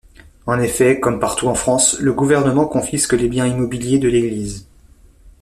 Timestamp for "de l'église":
3.99-4.65